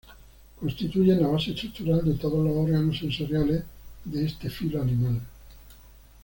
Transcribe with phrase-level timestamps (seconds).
[0.59, 3.63] Constituyen la base estructural de todos los órganos sensoriales
[4.03, 5.21] de este filo animal.